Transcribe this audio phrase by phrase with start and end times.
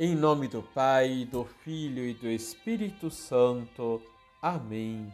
[0.00, 4.00] Em nome do Pai, do Filho e do Espírito Santo.
[4.40, 5.12] Amém.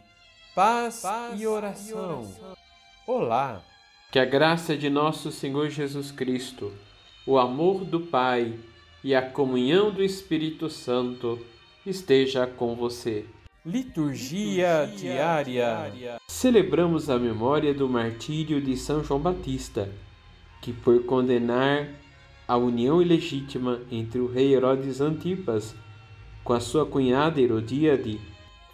[0.53, 2.21] Paz, Paz e, oração.
[2.21, 2.57] e oração.
[3.07, 3.63] Olá.
[4.11, 6.71] Que a graça de nosso Senhor Jesus Cristo,
[7.25, 8.59] o amor do Pai
[9.03, 11.43] e a comunhão do Espírito Santo
[11.83, 13.25] esteja com você.
[13.65, 15.43] Liturgia, Liturgia diária.
[15.45, 16.17] diária.
[16.27, 19.91] Celebramos a memória do martírio de São João Batista,
[20.61, 21.87] que por condenar
[22.47, 25.75] a união ilegítima entre o rei Herodes Antipas
[26.45, 28.21] com a sua cunhada Herodíade,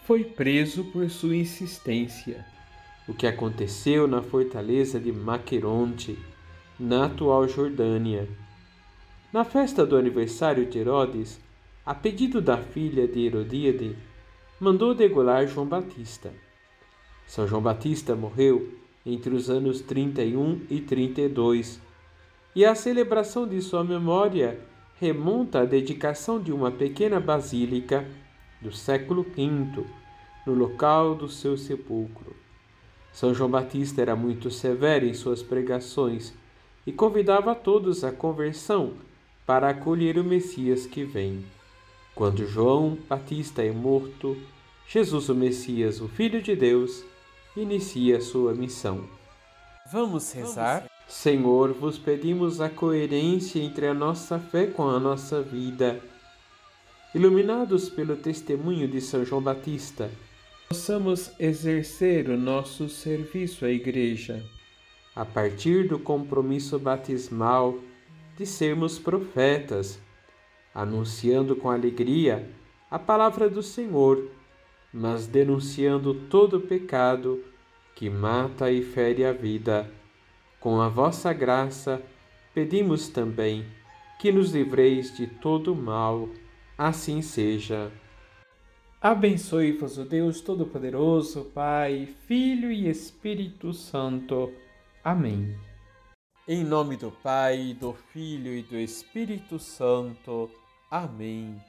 [0.03, 2.45] foi preso por sua insistência.
[3.07, 6.20] O que aconteceu na fortaleza de Maqueronte,
[6.77, 8.27] na atual Jordânia.
[9.31, 11.40] Na festa do aniversário de Herodes,
[11.85, 13.95] a pedido da filha de Herodíade,
[14.59, 16.34] mandou degolar João Batista.
[17.26, 18.67] São João Batista morreu
[19.05, 21.79] entre os anos 31 e 32
[22.55, 24.60] e a celebração de sua memória
[25.00, 28.05] remonta à dedicação de uma pequena basílica
[28.62, 29.84] do século V,
[30.46, 32.35] no local do seu sepulcro.
[33.12, 36.34] São João Batista era muito severo em suas pregações
[36.85, 38.93] e convidava todos à conversão
[39.46, 41.43] para acolher o Messias que vem.
[42.13, 44.38] Quando João Batista é morto,
[44.88, 47.04] Jesus, o Messias, o Filho de Deus,
[47.55, 49.04] inicia sua missão.
[49.91, 50.86] Vamos rezar?
[51.07, 56.02] Senhor, vos pedimos a coerência entre a nossa fé com a nossa vida.
[57.13, 60.10] Iluminados pelo testemunho de São João Batista,
[60.70, 64.41] possamos exercer o nosso serviço à Igreja,
[65.13, 67.78] a partir do compromisso batismal
[68.38, 70.00] de sermos profetas,
[70.74, 72.50] anunciando com alegria
[72.90, 74.30] a palavra do Senhor,
[74.94, 77.44] mas denunciando todo o pecado
[77.94, 79.91] que mata e fere a vida
[80.62, 82.01] com a vossa graça,
[82.53, 83.66] pedimos também
[84.19, 86.29] que nos livreis de todo mal.
[86.78, 87.91] Assim seja.
[89.01, 94.53] Abençoe-vos o Deus Todo-Poderoso, Pai, Filho e Espírito Santo.
[95.03, 95.58] Amém.
[96.47, 100.52] Em nome do Pai, do Filho e do Espírito Santo.
[100.91, 101.59] Amém.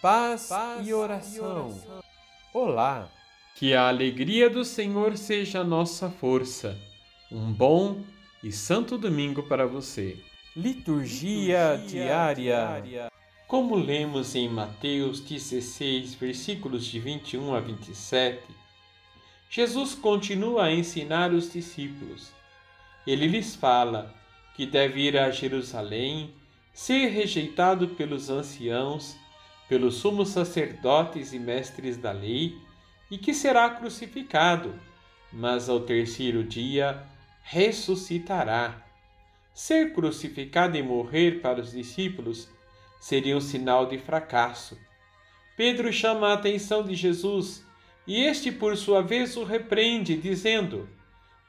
[0.00, 1.34] Paz, Paz e, oração.
[1.34, 2.00] e oração.
[2.54, 3.10] Olá.
[3.56, 6.78] Que a alegria do Senhor seja a nossa força.
[7.32, 8.04] Um bom
[8.42, 10.16] e Santo Domingo para você.
[10.54, 12.34] Liturgia, Liturgia diária.
[12.34, 13.12] diária.
[13.46, 18.42] Como lemos em Mateus 16, versículos de 21 a 27,
[19.48, 22.32] Jesus continua a ensinar os discípulos.
[23.06, 24.14] Ele lhes fala
[24.54, 26.34] que deve ir a Jerusalém,
[26.72, 29.16] ser rejeitado pelos anciãos,
[29.68, 32.56] pelos sumos sacerdotes e mestres da lei,
[33.10, 34.74] e que será crucificado,
[35.32, 37.06] mas ao terceiro dia
[37.48, 38.82] ressuscitará.
[39.54, 42.48] Ser crucificado e morrer para os discípulos
[42.98, 44.76] seria um sinal de fracasso.
[45.56, 47.64] Pedro chama a atenção de Jesus
[48.04, 50.88] e este, por sua vez, o repreende, dizendo: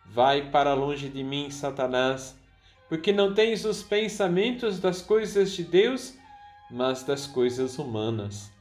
[0.06, 2.40] Vai para longe de mim, Satanás,
[2.88, 6.16] porque não tens os pensamentos das coisas de Deus,
[6.69, 8.52] mas das coisas humanas.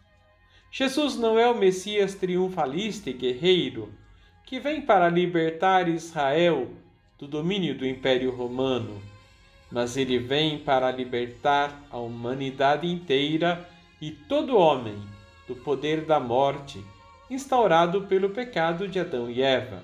[0.73, 3.93] Jesus não é o Messias triunfalista e guerreiro
[4.47, 6.71] que vem para libertar Israel
[7.19, 9.01] do domínio do Império Romano,
[9.71, 13.69] mas ele vem para libertar a humanidade inteira
[14.01, 15.03] e todo homem
[15.49, 16.85] do poder da morte
[17.31, 19.83] instaurado pelo pecado de Adão e Eva.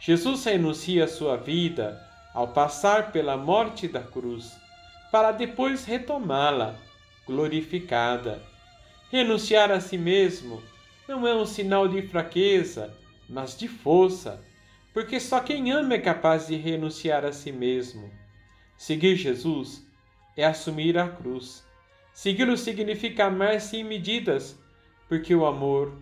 [0.00, 2.00] Jesus renuncia sua vida
[2.32, 4.56] ao passar pela morte da cruz,
[5.10, 6.76] para depois retomá-la,
[7.26, 8.42] glorificada.
[9.10, 10.62] Renunciar a si mesmo
[11.08, 12.94] não é um sinal de fraqueza,
[13.28, 14.40] mas de força
[14.96, 18.10] porque só quem ama é capaz de renunciar a si mesmo.
[18.78, 19.86] Seguir Jesus
[20.34, 21.62] é assumir a cruz.
[22.14, 24.58] Segui-lo significa amar sem medidas,
[25.06, 25.92] porque o amor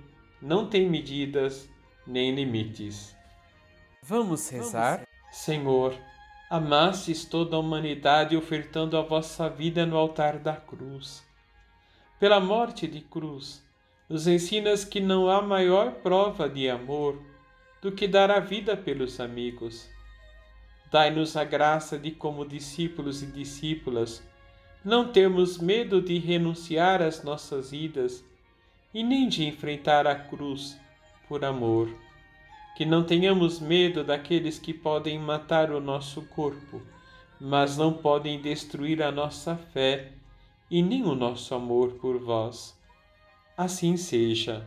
[0.40, 1.68] não tem medidas
[2.06, 3.16] nem limites.
[4.00, 5.04] Vamos rezar?
[5.32, 5.98] Senhor,
[6.48, 11.26] amastes toda a humanidade ofertando a vossa vida no altar da cruz.
[12.20, 13.60] Pela morte de cruz,
[14.08, 17.33] nos ensinas que não há maior prova de amor
[17.84, 19.90] do que dar a vida pelos amigos.
[20.90, 24.26] Dai-nos a graça de, como discípulos e discípulas,
[24.82, 28.24] não termos medo de renunciar às nossas vidas
[28.94, 30.80] e nem de enfrentar a cruz
[31.28, 31.94] por amor.
[32.74, 36.80] Que não tenhamos medo daqueles que podem matar o nosso corpo,
[37.38, 40.12] mas não podem destruir a nossa fé
[40.70, 42.74] e nem o nosso amor por vós.
[43.54, 44.66] Assim seja.